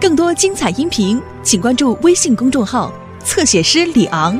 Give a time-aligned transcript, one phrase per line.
[0.00, 2.92] 更多精彩音频，请关注微信公众号
[3.24, 4.38] “侧写师李昂”。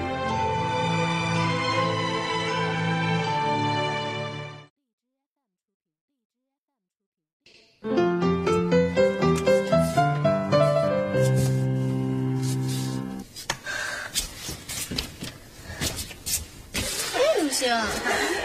[17.15, 17.77] 哎，刘星，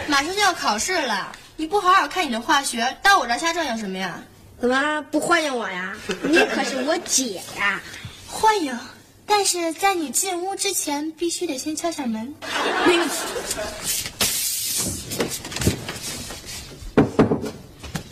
[0.08, 4.20] 马上就要考试了，你不好好看你的化学，到我这儿瞎转悠什么呀？
[4.60, 5.94] 怎么不欢迎我呀？
[6.24, 7.80] 你可是我姐呀！
[8.26, 8.78] 欢迎，
[9.26, 12.34] 但是在你进屋之前，必须得先敲下门。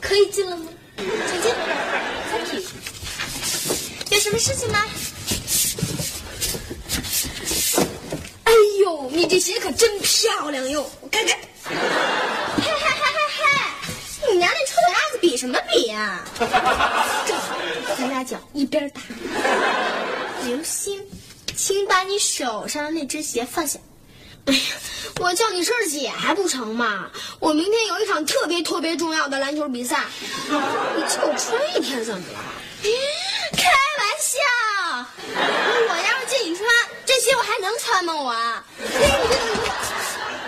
[0.00, 0.66] 可以进了吗？
[0.96, 1.06] 请
[1.42, 1.52] 进。
[2.30, 2.62] Thank you。
[4.10, 4.84] 有什么事情吗？
[8.44, 10.90] 哎呦，你这鞋可真漂亮哟！
[11.00, 11.38] 我看看。
[15.42, 16.46] 什么比呀、正
[17.36, 17.58] 好，
[17.98, 19.00] 咱俩脚一边大。
[20.44, 21.04] 刘星，
[21.56, 23.76] 请把你手上的那只鞋放下。
[24.44, 24.60] 哎呀，
[25.18, 27.10] 我叫你声姐还不成吗？
[27.40, 30.04] 我明天有一场特别特别重要的篮球比赛，
[30.48, 32.38] 你就穿一天怎么了？
[33.56, 34.38] 开玩笑，
[35.88, 36.64] 我要是借你穿
[37.04, 38.14] 这鞋，我还能穿吗？
[38.14, 38.32] 我？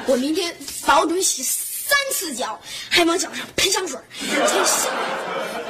[0.07, 0.57] 我明天
[0.87, 1.43] 保准洗
[1.87, 4.89] 三次脚，还往脚上喷香水，这下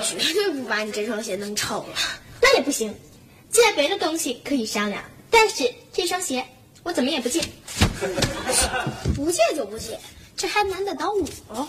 [0.07, 1.97] 绝对不把你这双鞋弄臭了。
[2.41, 2.95] 那也不行，
[3.51, 6.47] 借别的东西可以商量，但是这双鞋
[6.85, 7.41] 我怎么也不借。
[9.17, 9.99] 不借就不借，
[10.37, 11.13] 这还难得倒
[11.49, 11.69] 我？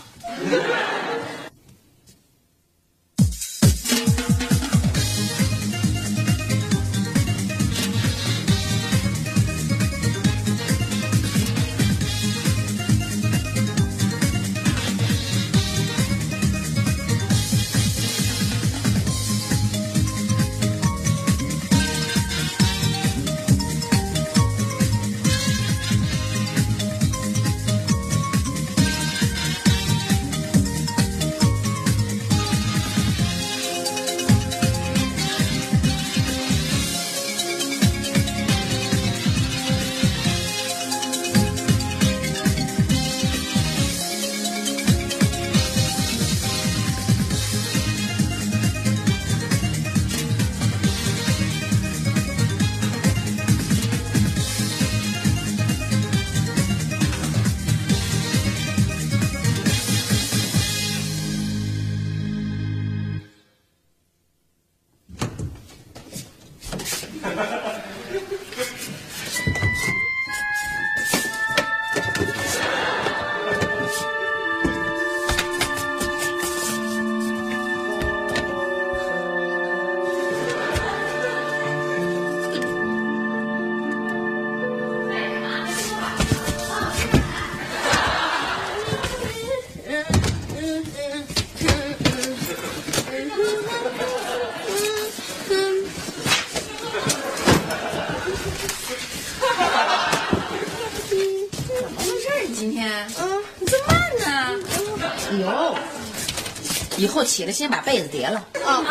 [106.96, 108.46] 以后起来先把被子叠了。
[108.64, 108.84] 哦，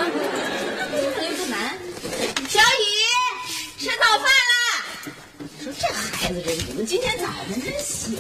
[1.18, 1.78] 这又不难。
[2.48, 2.64] 小雨，
[3.80, 4.86] 吃早饭啦！
[5.64, 8.12] 说这孩子这你们今天早晨真邪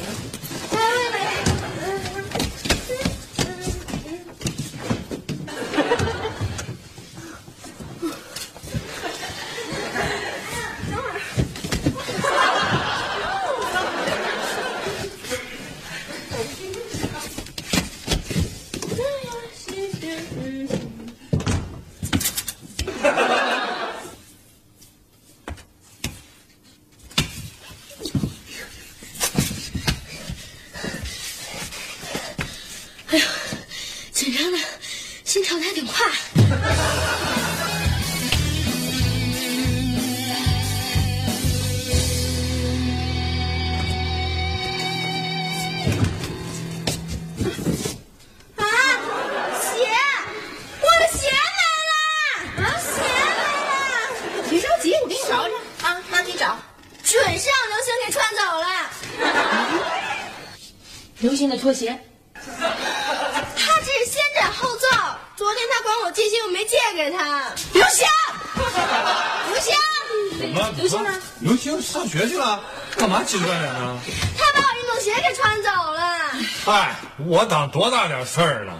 [70.37, 70.71] 怎么？
[70.77, 71.09] 刘星呢？
[71.39, 72.59] 刘星上学去了，
[72.97, 73.97] 干嘛急着点啊？
[74.37, 76.03] 他把我运动鞋给穿走了。
[76.67, 76.95] 哎，
[77.25, 78.73] 我挡多大点事儿了？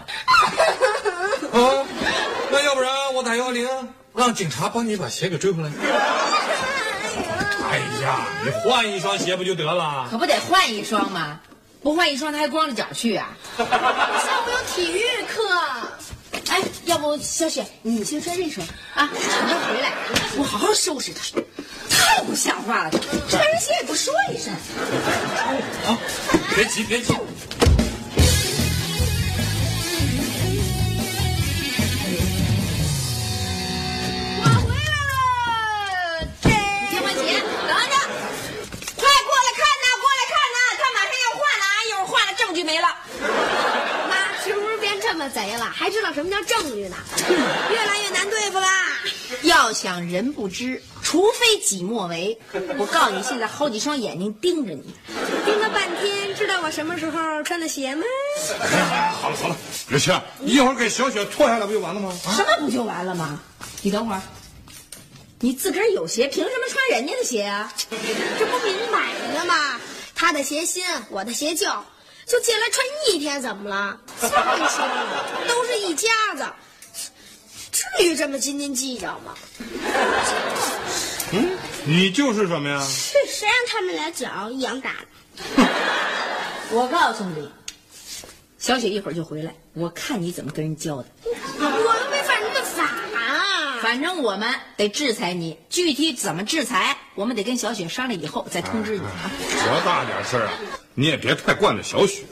[1.52, 1.86] 啊，
[2.50, 3.68] 那要不然我打幺幺零，
[4.14, 5.70] 让警察帮你把鞋给追回来。
[7.70, 10.06] 哎呀，你换一双鞋不就得了？
[10.10, 11.40] 可不得换一双吗？
[11.82, 13.28] 不换一双他还光着脚去啊？
[13.58, 15.04] 下午有体育
[16.86, 19.92] 要不小雪你先穿这双啊，等他回来
[20.38, 21.20] 我好好收拾他。
[21.90, 22.90] 太不像话了，
[23.28, 24.52] 穿上鞋也不说一声。
[25.84, 25.98] 啊，
[26.54, 27.12] 别急别急。
[34.38, 35.12] 我回来了，
[36.40, 36.48] 这
[36.90, 37.94] 别换鞋，等着，
[38.94, 42.86] 快过来看呐，过来看呐，他马上要换了啊，一会儿换了证据没了。
[45.28, 45.64] 贼了？
[45.64, 46.96] 还知道什么叫证据呢？
[47.70, 48.68] 越来越难对付啦。
[49.42, 52.38] 要想人不知，除非己莫为。
[52.78, 54.94] 我告诉你，现在好几双眼睛盯着你。
[55.44, 58.04] 盯了半天，知道我什么时候穿的鞋吗？
[58.60, 59.56] 哎，好了好了，
[59.88, 62.16] 刘青，一会儿给小雪脱下来不就完了吗？
[62.22, 63.40] 什么不就完了吗？
[63.82, 64.22] 你等会儿，
[65.40, 67.72] 你自个儿有鞋，凭什么穿人家的鞋啊？
[68.38, 69.80] 这不明摆着吗？
[70.14, 71.70] 他的鞋新，我的鞋旧，
[72.26, 73.96] 就进来穿一天，怎么了？
[74.18, 76.44] 再说了，都是一家子，
[77.70, 79.32] 至于这么斤斤计较吗？
[81.32, 82.84] 嗯，你就是什么呀？
[82.84, 85.06] 谁让他们俩脚一样大呢？
[86.72, 87.48] 我告诉你，
[88.58, 91.08] 小雪一会儿就回来，我看你怎么跟人交代。
[91.24, 91.64] 我
[92.04, 92.82] 又没犯什么法
[93.16, 93.78] 啊！
[93.80, 99.30] 反正我们得制裁你，具体怎么制裁，我们得跟小雪商量以后再通知你啊。
[99.64, 100.52] 多大点事儿啊！
[100.94, 102.22] 你也别太惯着小雪。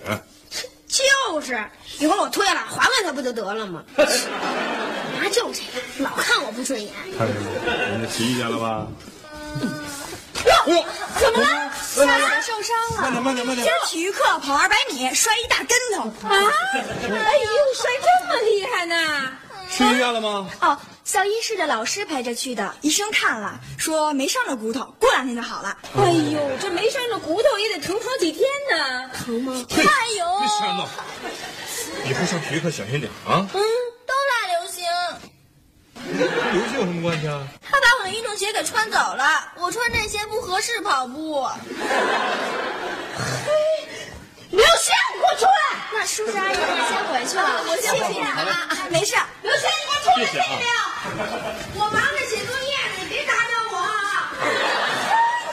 [0.86, 1.58] 就是，
[1.98, 3.82] 一会儿我退了，还给他不就得了吗？
[3.96, 6.92] 妈就这样，老看我不顺眼。
[7.19, 7.72] 看见没？
[7.90, 8.86] 人家提意见了吧？
[10.66, 10.84] 哟，
[11.19, 11.72] 怎么了？
[11.81, 16.31] 小雪受伤了，慢点慢点慢点今儿体育课跑二百米摔一大跟头啊！
[16.72, 19.32] 哎呦，摔这么厉害呢？
[19.76, 20.48] 去医院了吗？
[20.60, 25.76] 哦，校医室的老师陪着去的，医生看了说没伤着骨头，过两天就好了。
[25.96, 29.10] 哎呦，这没伤着骨头也得疼好几天呢。
[29.12, 29.66] 疼吗？
[29.70, 30.88] 嘿哎呦，别瞎闹！
[32.06, 33.46] 以后上体育课小心点啊！
[33.52, 33.60] 嗯，
[34.06, 34.84] 都赖刘星，
[36.18, 36.20] 跟
[36.52, 37.46] 刘星有什么关系啊？
[37.62, 41.46] 他把我的运动鞋给穿走了，我穿这鞋不合适跑步。
[44.50, 44.83] 刘星，你给我出来！
[45.96, 46.58] 那叔叔阿姨，我
[46.91, 49.14] 先回去了，我先回去了啊，没事。
[49.43, 50.75] 刘星，你给我出来，谢谢啊听见没有？
[51.79, 54.35] 我忙着写作业呢，你别打扰我啊！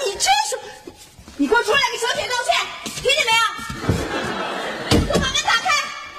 [0.04, 0.58] 你真是，
[1.38, 2.50] 你给我出来给小铁道歉，
[2.96, 3.44] 听见没有？
[5.06, 5.70] 给我把门打开！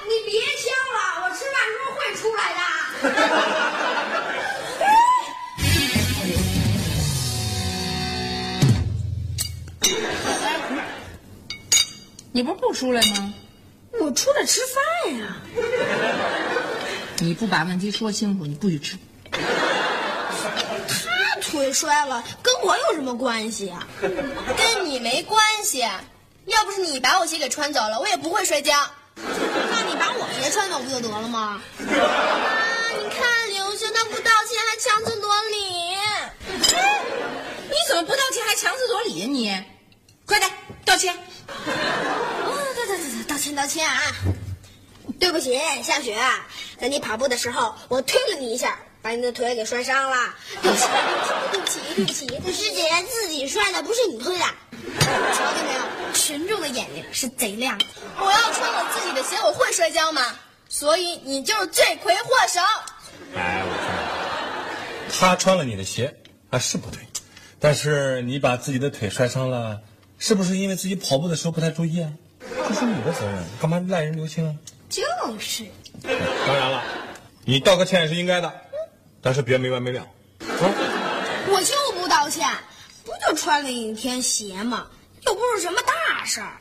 [0.07, 2.59] 你别敲了，我吃饭时候会出来的。
[12.31, 13.33] 你不是不出来吗？
[14.03, 14.83] 我出来吃饭
[15.17, 15.37] 呀。
[17.19, 18.97] 你不把问题说清楚，你不许吃。
[19.31, 19.39] 他
[21.41, 23.87] 腿摔了，跟我有什么关系啊？
[24.01, 25.87] 跟你没关系。
[26.45, 28.73] 要不是你把我鞋给穿走了，我也不会摔跤。
[29.15, 31.61] 那你把我鞋穿走不就得了吗？
[31.79, 31.81] 啊！
[32.97, 35.95] 你看刘星，他不道歉还强词夺理。
[37.69, 39.63] 你怎么不道歉还强词夺理呀你？
[40.25, 40.51] 快点
[40.83, 41.17] 道歉！
[43.27, 44.01] 道歉道歉啊！
[45.19, 46.17] 对不起，夏雪，
[46.79, 50.33] 在你跑步的时候，我推了你一下，把你的腿给摔伤了。
[50.61, 50.85] 对不起，
[51.51, 54.45] 对不起，对不起，对不起，是姐姐自己摔的，不是你推的。
[54.99, 56.13] 瞧见没有？
[56.13, 57.79] 群众的眼睛是贼亮。
[58.17, 60.21] 我要穿我自己的鞋，我会摔跤吗？
[60.69, 62.59] 所以你就是罪魁祸首。
[63.35, 66.15] 哎，我看他穿了你的鞋
[66.49, 66.99] 啊是不对，
[67.59, 69.81] 但是你把自己的腿摔伤了，
[70.17, 72.11] 是不是因为自己跑步的时候不太注意啊？
[72.67, 74.55] 这是你的责任，干嘛赖人刘青啊？
[74.89, 75.03] 就
[75.39, 75.65] 是，
[76.03, 76.83] 当然了，
[77.45, 78.53] 你道个歉也是应该的，
[79.21, 80.01] 但是别没完没了。
[80.01, 80.07] 啊，
[81.47, 82.47] 我就不道歉，
[83.03, 84.87] 不就穿了一天鞋吗？
[85.25, 85.93] 又不是什么大
[86.25, 86.57] 事儿。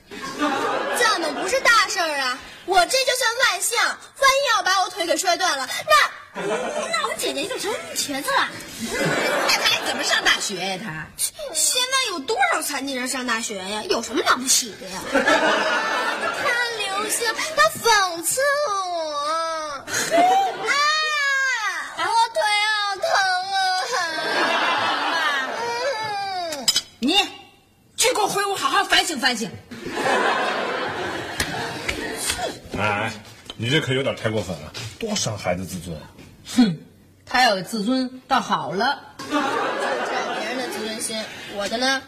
[0.97, 2.39] 怎么不是大事儿啊？
[2.65, 5.69] 我这就算万幸，万一要把我腿给摔断了，
[6.35, 8.49] 那那我姐姐就成瘸子了。
[9.49, 10.79] 那他还怎么上大学呀？
[10.85, 11.09] 他
[11.53, 13.83] 现在有多少残疾人上大学呀？
[13.91, 15.01] 有什么了不起的呀？
[15.13, 17.27] 他刘星，
[17.57, 18.73] 他讽刺我。
[19.27, 19.85] 啊！
[28.23, 29.51] 我回屋好好反省反省。
[32.79, 33.13] 哎，
[33.57, 36.03] 你这可有点太过分了，多伤孩子自尊啊！
[36.55, 36.79] 哼，
[37.27, 41.21] 他要有自尊倒好了，照顾别人的自尊心，
[41.57, 42.01] 我的呢？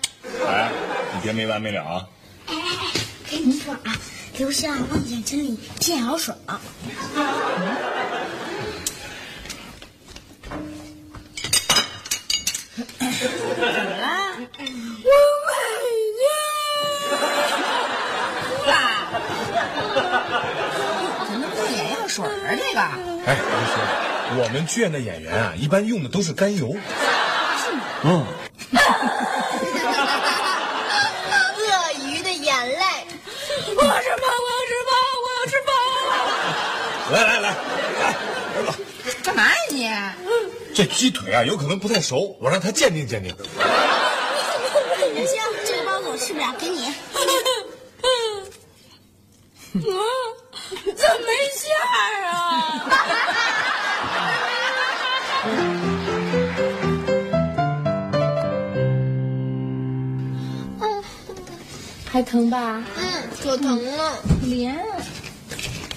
[0.46, 0.70] 哎，
[1.14, 2.06] 你别没完没了啊！
[2.46, 2.92] 哎哎哎，
[3.28, 3.96] 跟您说啊，
[4.38, 6.38] 刘下，望见真理，见好爽。
[6.38, 6.60] 嗯
[12.76, 14.34] 怎么了？
[19.94, 22.28] 怎么不眼药水啊？
[22.50, 22.80] 这个？
[23.26, 23.76] 哎，我跟你说，
[24.44, 26.74] 我们剧院的演员啊，一般用的都是甘油。
[28.02, 28.26] 嗯，
[31.56, 32.84] 鳄鱼的眼泪。
[33.76, 33.90] 我吃饭，
[34.44, 35.70] 我要吃饭，我要吃饭。
[37.12, 38.04] 来来来，来，
[38.56, 38.72] 儿子，
[39.22, 39.90] 干嘛呀你？
[40.74, 43.34] 这鸡腿啊，有可能不太熟，我让他鉴定鉴定。
[45.26, 46.83] 行，这个包子我吃不了，给你。
[49.74, 49.88] 怎么
[51.26, 52.34] 没馅儿啊？
[62.08, 62.84] 还疼吧？
[62.96, 63.04] 嗯，
[63.42, 64.16] 可疼了。
[64.42, 64.76] 莲。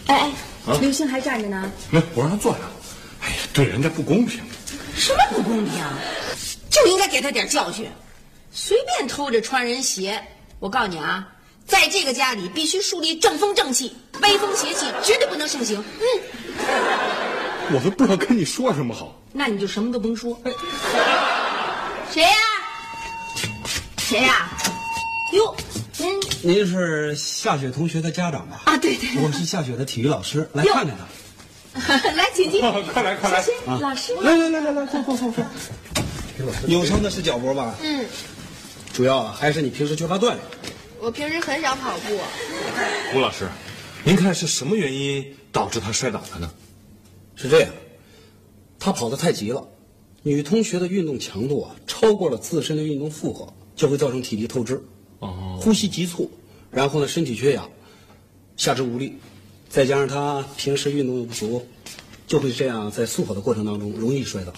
[0.08, 0.32] 哎
[0.66, 1.72] 哎，刘星还站着呢。
[1.92, 2.60] 没，我让他坐下。
[3.22, 4.44] 哎呀，对人家不公平。
[4.96, 5.74] 什么不公平？
[6.72, 7.88] 就应该给他点教训。
[8.52, 10.20] 随便偷着穿人鞋，
[10.58, 11.28] 我告诉你啊，
[11.68, 15.84] 在这个家里必须树立正风正气，威风邪气绝对不能盛行。
[16.00, 16.06] 嗯，
[17.74, 19.22] 我都不知道跟你说什么好。
[19.34, 20.40] 那你就什么都甭说。
[22.12, 22.30] 谁呀？
[23.98, 24.50] 谁呀？
[25.34, 25.54] 哟，
[25.98, 28.62] 您您是夏雪同学的家长吧？
[28.66, 31.04] 啊，对对，我是夏雪的体育老师，来看看他。
[32.16, 32.62] 来，请进。
[32.62, 33.44] 快来快来
[33.80, 34.16] 老师。
[34.22, 35.46] 来来来来来，坐坐坐坐。
[36.66, 37.76] 扭伤的是脚脖吧？
[37.84, 38.06] 嗯，
[38.94, 40.40] 主要啊还是你平时缺乏锻炼。
[41.00, 42.18] 我平时很少跑步。
[43.16, 43.48] 吴老师，
[44.04, 46.52] 您看是什么原因导致他摔倒的呢？
[47.36, 47.72] 是这样，
[48.80, 49.68] 他跑得太急了，
[50.24, 54.84] 女同学的运动强度啊超过了自身的运动负荷，就会造成体力透支，
[55.20, 56.32] 哦，呼吸急促，
[56.72, 57.70] 然后呢身体缺氧，
[58.56, 59.18] 下肢无力，
[59.70, 61.68] 再加上他平时运动又不足，
[62.26, 64.52] 就会这样在速跑的过程当中容易摔倒。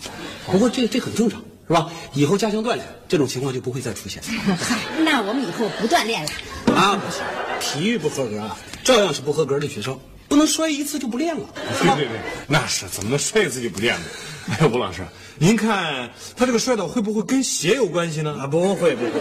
[0.47, 1.87] 不过这这很正常，是吧？
[2.13, 4.21] 以后加强锻炼，这种情况就不会再出现。
[4.57, 6.29] 嗨， 那我们以后不锻炼了。
[6.65, 7.23] 那不行，
[7.61, 9.97] 体育不合格啊，照样是不合格的学生，
[10.27, 11.47] 不能摔一次就不练了。
[11.79, 14.05] 对对对，那是怎么能摔一次就不练呢？
[14.59, 15.05] 哎，吴老师，
[15.37, 18.35] 您看他这个摔倒会不会跟鞋有关系呢？
[18.41, 19.11] 啊，不会不会，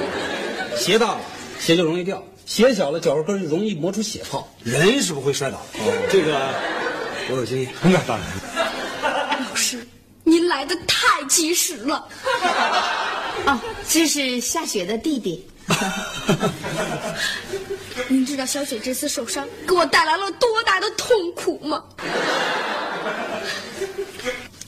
[0.74, 1.20] 鞋大了
[1.60, 5.58] 鞋就容易掉，鞋小了脚后跟就容易磨出血泡，人是不会摔倒。
[5.74, 6.34] 哦，这个
[7.30, 7.70] 我有经验。
[7.84, 8.26] 那当然。
[9.44, 9.86] 老师，
[10.24, 12.08] 您来的太及时了。
[13.46, 15.48] 哦，这是夏雪的弟弟。
[18.08, 21.84] 您知道小雪这次受伤给我带来了多大的痛苦吗？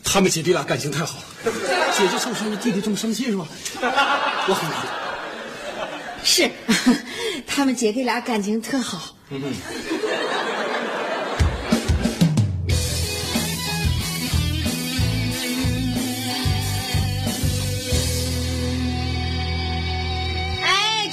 [0.05, 1.25] 他们姐弟俩感情太好了，
[1.97, 3.45] 姐姐受伤了，弟弟这么生气是吧？
[3.83, 4.91] 我很难过。
[6.23, 6.49] 是，
[7.47, 9.17] 他们姐弟俩感情特好。
[9.33, 9.37] 哎，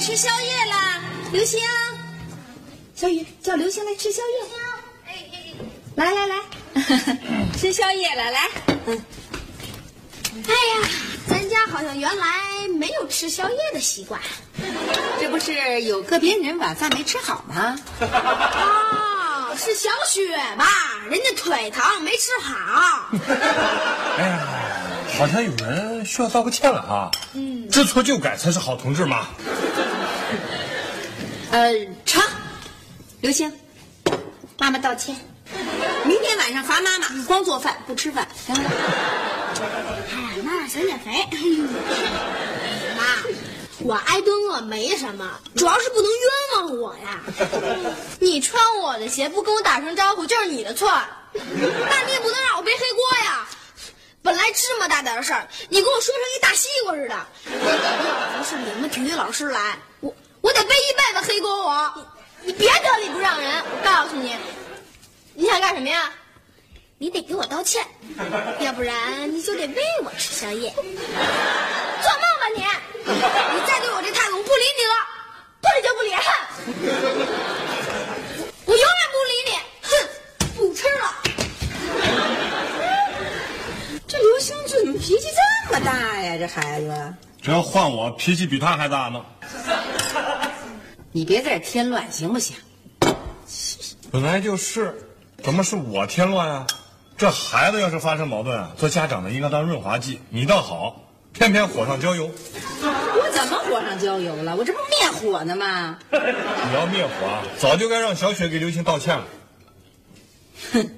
[0.08, 1.60] 吃宵夜啦，刘星。
[2.94, 4.38] 小雨叫刘星来吃宵夜。
[5.96, 6.36] 来来来，
[7.60, 8.48] 吃宵夜了，来。
[8.86, 9.04] 嗯，
[10.46, 10.88] 哎呀，
[11.28, 12.26] 咱家好像原来
[12.78, 14.18] 没有吃宵夜的习惯。
[15.20, 17.78] 这不是有个别人晚饭没吃好吗？
[18.00, 20.66] 哦，是小雪吧？
[21.10, 23.10] 人家腿疼没吃好。
[24.16, 24.48] 哎呀，
[25.18, 27.10] 好像有人需要道个歉了啊！
[27.34, 29.28] 嗯，知错就改才是好同志嘛。
[31.50, 31.72] 呃，
[32.04, 32.22] 成，
[33.22, 33.50] 刘星，
[34.58, 35.16] 妈妈道歉，
[36.04, 38.70] 明天晚上罚妈妈光做饭不吃饭，行吗？
[40.12, 41.26] 哎，妈妈想减肥。
[42.98, 43.02] 妈，
[43.78, 47.20] 我挨顿饿没什么，主要是不能冤枉我呀。
[48.20, 50.90] 你穿我的鞋不跟我打声招呼就是你的错，
[51.32, 53.48] 那你也不能让我背黑锅呀。
[54.20, 57.14] 本来这么大点的事儿，你给我说成一大西瓜似的。
[58.34, 61.92] 要不是你们体育老师来，我我得背一辈子黑锅我。
[62.42, 64.36] 你别得理不让人，我告诉你，
[65.34, 66.10] 你想干什么呀？
[67.00, 67.84] 你得给我道歉，
[68.60, 70.72] 要不然你就得喂我吃宵夜。
[70.72, 72.62] 做梦吧你！
[73.04, 73.20] 你
[73.66, 74.94] 再对我这态度，我不理你了，
[75.60, 76.22] 不理就不理，哼！
[78.64, 79.50] 我永远不理你，
[79.82, 79.90] 哼！
[80.56, 81.04] 不吃了。
[84.06, 85.28] 这刘星怎么脾气
[85.68, 86.36] 这么大呀？
[86.38, 89.24] 这孩子，这要换我，脾气比他还大呢。
[91.18, 92.54] 你别在这添乱行不行？
[94.12, 94.94] 本来就是，
[95.42, 96.66] 怎么是我添乱啊？
[97.16, 102.30] 这孩子要是发生矛盾啊，做家长的应该当润滑剂，你倒好，偏偏火上浇油。
[102.80, 104.54] 我怎么火上浇油了？
[104.54, 105.98] 我这不灭火呢吗？
[106.12, 109.24] 你要灭火啊，早就该让小雪给刘星道歉了。
[110.72, 110.88] 哼，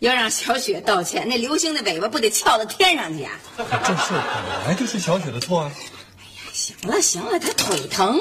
[0.00, 3.32] 要让小雪道歉，那刘星的尾巴不得翘到天上去啊？
[3.56, 4.22] 这事儿
[4.66, 5.72] 本来就是小雪的错啊。
[6.18, 8.20] 哎呀行了行了，他腿疼，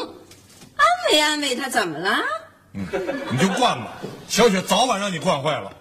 [0.82, 2.24] 安慰安慰他，怎么了？
[2.74, 2.88] 嗯，
[3.32, 3.94] 你就惯吧，
[4.28, 5.72] 小雪早晚让你惯坏了。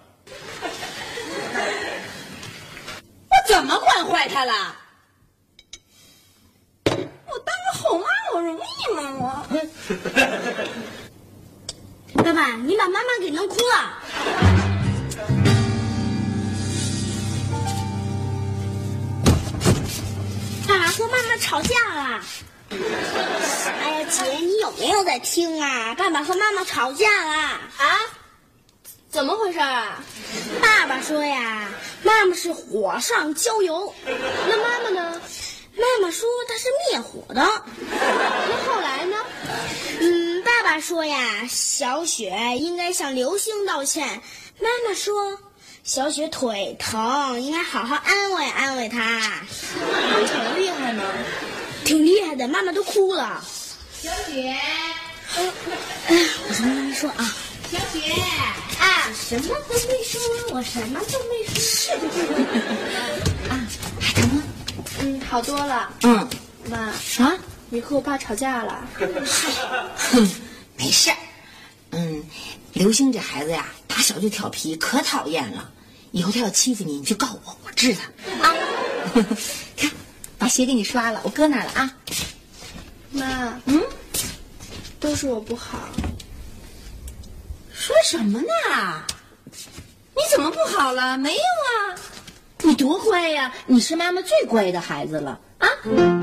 [3.29, 4.75] 我怎么惯坏他了？
[6.85, 8.59] 我当个后妈，我容易
[8.93, 9.01] 吗？
[9.19, 9.45] 我。
[12.23, 13.93] 爸爸，你把妈妈给弄哭了。
[20.67, 22.21] 爸爸和妈妈吵架了。
[22.71, 25.93] 哎呀，姐，你有没有在听啊？
[25.95, 27.33] 爸爸和妈妈吵架了。
[27.33, 27.99] 啊？
[29.09, 30.01] 怎么回事啊？
[30.61, 31.67] 爸爸说呀，
[32.01, 35.21] 妈妈是火上浇油，那妈妈呢？
[35.75, 37.41] 妈妈说她是灭火的。
[37.89, 39.17] 那后来呢？
[39.99, 44.21] 嗯，爸爸说呀，小雪应该向刘星道歉。
[44.59, 45.37] 妈妈说，
[45.83, 49.41] 小雪腿疼，应该好好安慰安慰她。
[52.47, 53.43] 妈妈都哭了。
[54.01, 54.55] 小雪，
[56.47, 57.35] 我什么都没说啊。
[57.71, 58.11] 小雪，
[58.79, 60.19] 啊，什么都没说，
[60.51, 61.93] 我什么都没说。
[63.49, 63.67] 啊，
[63.99, 64.43] 还疼吗？
[64.99, 65.93] 嗯，好多了。
[66.03, 66.27] 嗯，
[66.69, 66.77] 妈，
[67.23, 67.37] 啊，
[67.69, 68.87] 你和我爸吵架了？
[69.95, 70.29] 哼，
[70.77, 71.17] 没事儿。
[71.91, 72.23] 嗯，
[72.73, 75.69] 刘星这孩子呀，打小就调皮，可讨厌了。
[76.11, 78.03] 以后他要欺负你，你就告我，我治他
[78.47, 78.55] 啊。
[79.77, 79.91] 看，
[80.41, 81.93] 把鞋给你刷了，我搁那儿了啊。
[83.11, 83.79] 妈，嗯，
[84.99, 85.77] 都是我不好。
[87.71, 88.47] 说什么呢？
[90.15, 91.15] 你怎么不好了？
[91.15, 91.93] 没有啊，
[92.63, 93.53] 你多乖呀！
[93.67, 95.67] 你是妈妈最乖的孩子了啊。
[95.83, 96.19] 嗯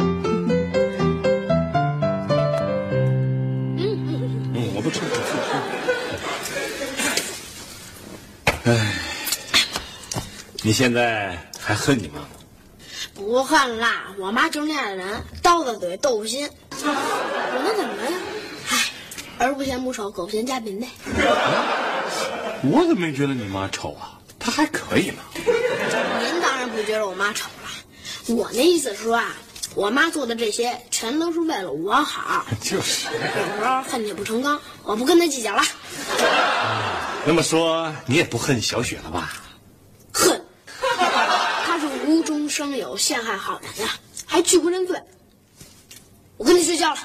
[4.52, 4.98] 嗯，我不吃，
[8.64, 8.94] 我哎，
[10.64, 12.26] 你现在还恨你妈吗？
[13.28, 16.48] 不恨啦，我妈就是那样的人，刀子嘴豆腐心。
[16.70, 18.16] 我能怎么呀？
[18.70, 18.86] 唉，
[19.36, 20.88] 儿不嫌母丑，狗嫌家贫呗。
[22.62, 24.16] 我怎么没觉得你妈丑啊？
[24.38, 25.18] 她还可以呢。
[25.34, 29.36] 您当然不觉得我妈丑了，我那意思是说啊，
[29.74, 32.46] 我妈做的这些全都是为了我好。
[32.62, 33.08] 就是。
[33.08, 35.62] 有时候恨铁不成钢，我不跟她计较了。
[37.26, 39.34] 那么说，你也不恨小雪了吧？
[40.14, 40.42] 恨，
[41.66, 41.86] 她是
[42.48, 43.94] 生有，陷害好人呀，
[44.26, 45.00] 还拒不认罪。
[46.36, 46.98] 我跟你睡觉了。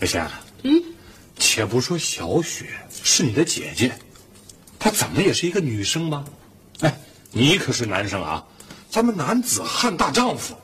[0.00, 0.30] 刘霞，
[0.62, 0.82] 嗯，
[1.38, 2.66] 且不说小雪
[3.02, 3.92] 是你的姐姐，
[4.78, 6.24] 她怎么也是一个女生吧？
[6.80, 8.44] 哎，你可是男生啊，
[8.90, 10.54] 咱们男子汉大丈夫，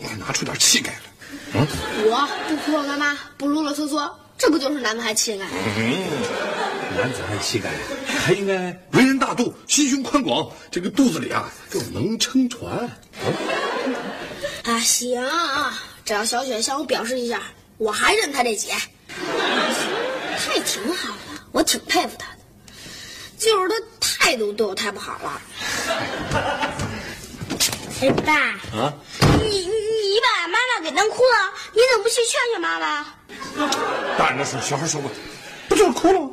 [0.00, 1.10] 应该拿出点气概来。
[1.52, 1.66] 嗯，
[2.06, 3.18] 我不哭了干妈？
[3.36, 5.46] 不啰啰嗦嗦，这不就是男子汉气概？
[5.76, 5.94] 嗯，
[6.96, 7.70] 男子汉气概
[8.06, 8.72] 还应该
[9.30, 12.90] 大度、心胸宽广，这个肚子里啊又能撑船。
[14.64, 17.40] 啊，行啊，只要小雪向我表示一下，
[17.78, 18.72] 我还认她这姐。
[19.08, 21.20] 她也挺好的，
[21.52, 22.38] 我挺佩服她的，
[23.38, 25.40] 就是她态度对我太不好了。
[28.02, 28.34] 哎，爸，
[28.76, 28.92] 啊，
[29.48, 33.06] 你你把妈妈给弄哭了，你怎么不去劝劝妈妈？
[34.18, 35.08] 大人的事小孩说过，
[35.68, 36.30] 不就是哭了吗？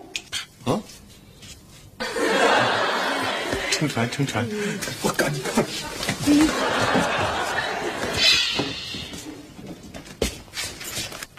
[3.78, 4.44] 撑船，撑船，
[5.04, 5.64] 我赶紧看。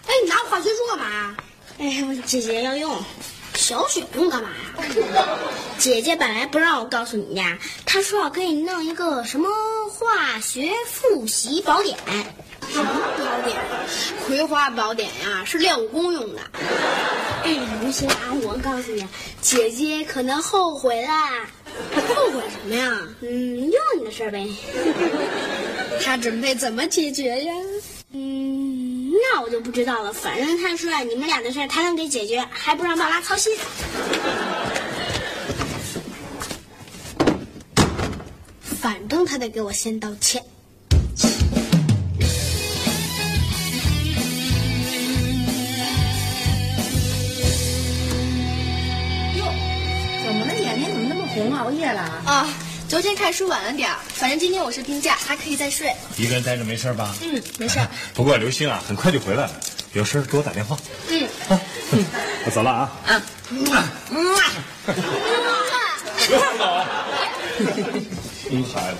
[0.07, 1.35] 哎，你拿我化学书干嘛？
[1.79, 2.97] 哎呀，我姐姐要用，
[3.55, 4.57] 小雪用干嘛呀？
[5.77, 9.49] 姐姐本来不让我告诉你呀，她说要给你弄一个什么
[9.89, 11.97] 化学复习宝典。
[12.71, 13.57] 什么宝典？
[14.25, 16.41] 葵花宝典呀，是练武功用的。
[17.43, 19.05] 哎，刘星啊，我告诉你，
[19.41, 21.45] 姐姐可能后悔啦。
[22.07, 23.07] 后悔什么呀？
[23.21, 24.47] 嗯，又你的事儿呗。
[26.03, 27.53] 他准备怎么解决呀？
[28.11, 30.11] 嗯，那我就不知道了。
[30.11, 33.53] 反正他说你们俩的事儿他能给解决，还不让爸妈操心。
[38.81, 40.43] 反正他得给我先道歉。
[51.49, 51.65] 睛怎么那么红？
[51.65, 52.01] 熬夜了？
[52.25, 52.47] 啊，
[52.87, 55.93] 昨天看书晚了点儿，反正今天我是病假，还可以再睡。
[56.17, 57.15] 一个人待着没事吧？
[57.21, 57.87] 嗯，没事儿。
[58.13, 59.51] 不过刘星啊，很快就回来了，
[59.93, 60.77] 有事给我打电话。
[61.09, 61.59] 嗯，啊，
[62.45, 62.91] 我走了啊。
[63.07, 63.55] 啊，不
[66.33, 66.65] 要走。
[68.51, 68.97] 嗯，孩子。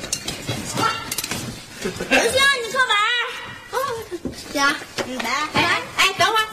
[1.82, 2.32] 刘星，
[2.64, 2.94] 你课本。
[3.72, 3.76] 哦，
[4.54, 4.76] 呀，
[5.08, 6.46] 嗯，来哎哎哎，等会儿，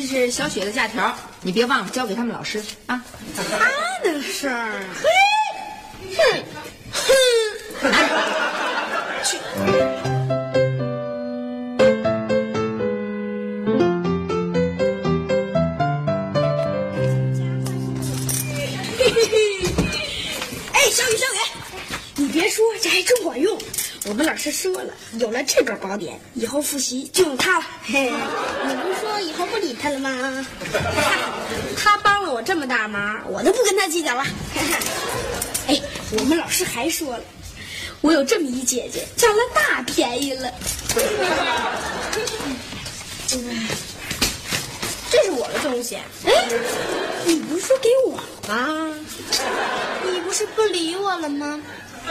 [0.00, 2.58] 这是小雪的假条你别忘了交给他们老师。
[2.86, 3.04] 啊。
[3.36, 3.42] 他
[4.02, 4.82] 的事儿。
[6.16, 6.42] 嘿。
[6.90, 7.02] 哼
[7.80, 7.90] 快
[9.22, 9.36] 去
[20.90, 21.38] 小雨小雨。
[22.16, 23.58] 你别说这还真管用。
[24.06, 27.66] 我们老师说了有了这本宝典以后复习就用它了。
[27.82, 28.10] 嘿。
[29.60, 30.46] 理他了吗？
[31.76, 34.24] 他帮了我这么大忙，我就不跟他计较了。
[35.68, 35.80] 哎，
[36.18, 37.22] 我们老师还说了，
[38.00, 40.52] 我有这么一姐姐，占了大便宜了。
[45.10, 45.96] 这是我的东西。
[46.24, 46.32] 哎，
[47.24, 48.16] 你不是说给我
[48.48, 48.94] 吗？
[50.10, 51.60] 你不是不理我了吗？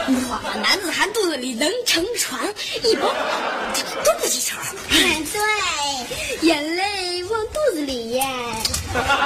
[0.06, 2.40] 我男子汉肚子里能撑船，
[2.84, 3.12] 一包
[4.04, 4.56] 都不记仇。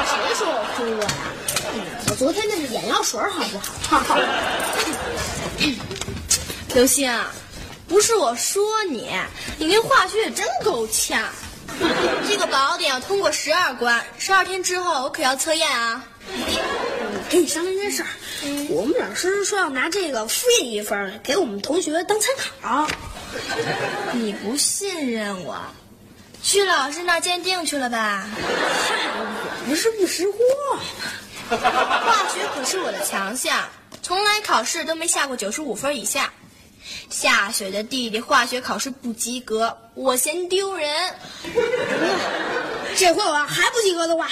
[0.06, 1.06] 谁说我哭啊？
[2.08, 4.18] 我昨天那是眼药水，好不好？
[6.74, 7.10] 刘星，
[7.86, 9.10] 不是我说你，
[9.58, 11.22] 你那化学也真够呛。
[12.28, 16.04] 这个宝典要通过十二关，十二天之后我可要测验啊。
[17.30, 18.08] 跟你商量件事儿，
[18.68, 22.30] 我们老师说要拿这个复印一份给我们同学当参
[22.62, 22.86] 考。
[24.12, 25.56] 你不信任我，
[26.44, 28.28] 去老师那鉴定去了吧？
[28.36, 30.38] 我不是不识货
[30.76, 30.82] 吗？
[31.56, 33.66] 化学可是我的强项，
[34.02, 36.30] 从来考试都没下过九十五分以下。
[37.08, 41.14] 下雪的弟弟化学考试不及格，我嫌丢人。
[42.94, 44.28] 这回我要还不及格的话，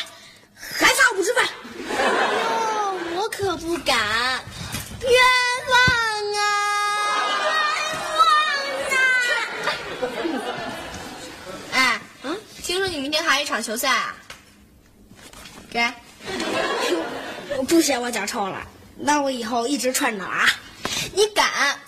[0.54, 1.48] 还罚我不吃饭。
[1.88, 3.96] 哟，我可不敢。
[5.00, 5.10] 冤
[5.70, 5.78] 枉
[6.36, 6.44] 啊！
[10.02, 10.51] 冤枉啊！
[12.72, 14.14] 听说你明天还有一场球赛啊？
[15.70, 15.78] 给。
[17.58, 20.48] 我 不嫌我脚臭了，那我以后一直穿着啊。
[21.12, 21.78] 你敢？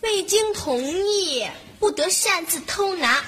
[0.00, 1.46] 未经同意，
[1.78, 3.22] 不得擅自偷拿，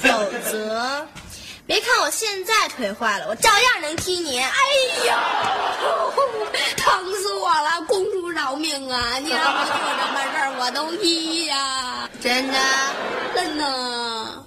[0.00, 0.08] 否
[0.48, 1.08] 则，
[1.66, 4.38] 别看我现在腿坏了，我照样能踢你。
[4.38, 4.56] 哎
[5.04, 5.18] 呀，
[6.78, 7.82] 疼死我了！
[7.88, 9.18] 公主饶命啊！
[9.18, 12.08] 你让我做什么事儿我都踢呀！
[12.22, 12.58] 真的，
[13.34, 14.45] 真的。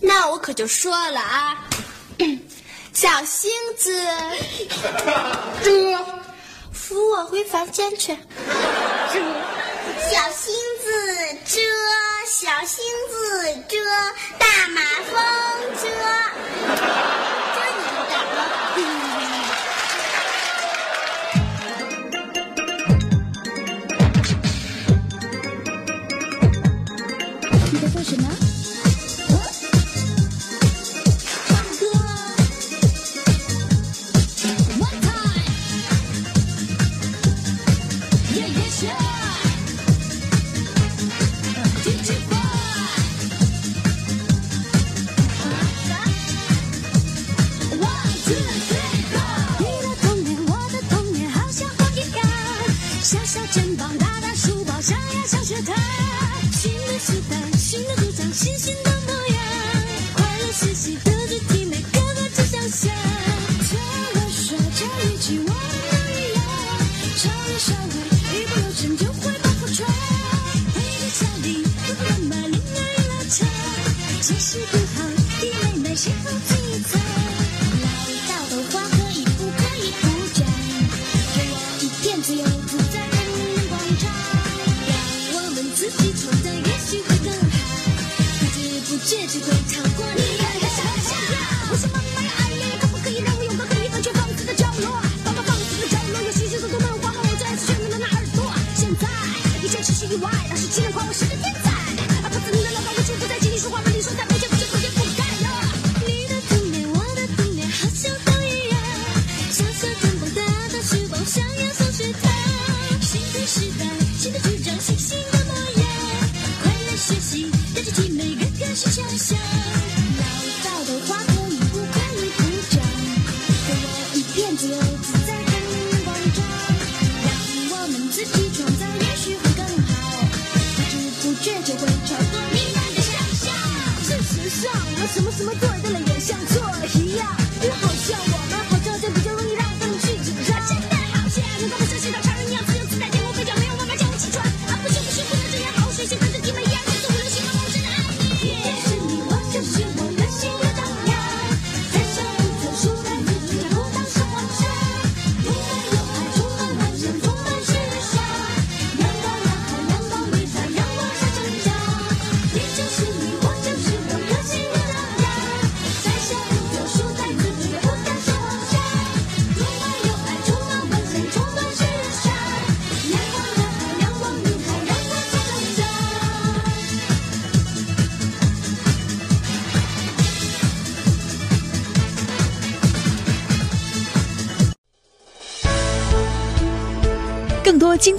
[0.00, 1.64] 那我可就说了啊，
[2.92, 4.06] 小星子，
[5.62, 5.98] 这
[6.72, 8.16] 扶我回房间去。
[10.10, 10.90] 小星子
[11.44, 11.60] 遮，
[12.26, 13.76] 小星子遮，
[14.38, 14.80] 大马
[15.10, 15.14] 蜂
[53.50, 55.74] 肩膀，大大书包，上呀上学堂。
[56.52, 59.42] 新的时代，新的主张，新新的模样，
[60.14, 60.98] 快乐学习，